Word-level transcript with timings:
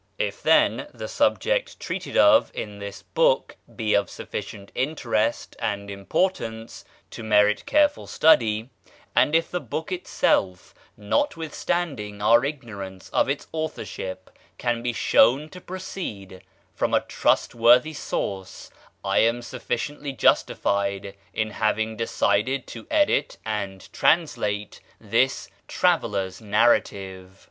If, 0.17 0.41
then, 0.41 0.87
the 0.91 1.07
subject 1.07 1.79
treated 1.79 2.17
of 2.17 2.49
in 2.55 2.79
this 2.79 3.03
book 3.03 3.55
be 3.75 3.93
of 3.93 4.09
sufficient 4.09 4.71
interest 4.73 5.55
and 5.59 5.91
importance 5.91 6.83
to 7.11 7.21
merit 7.21 7.67
careful 7.67 8.07
study, 8.07 8.71
and 9.15 9.35
if 9.35 9.51
the 9.51 9.59
book 9.59 9.91
itself, 9.91 10.73
notwithstanding 10.97 12.19
our 12.19 12.43
ignorance 12.43 13.09
of 13.11 13.29
its 13.29 13.45
authorship, 13.51 14.31
can 14.57 14.81
be 14.81 14.91
shewn 14.91 15.49
to 15.49 15.61
proceed 15.61 16.41
from 16.73 16.95
a 16.95 17.01
trustworthy 17.01 17.93
source, 17.93 18.71
I 19.05 19.19
am 19.19 19.43
sufficiently 19.43 20.13
justified 20.13 21.13
in 21.31 21.51
having 21.51 21.95
decided 21.95 22.65
to 22.73 22.87
edit 22.89 23.37
and 23.45 23.87
translate 23.93 24.81
this 24.99 25.47
"Traveller's 25.67 26.41
Narrative." 26.41 27.37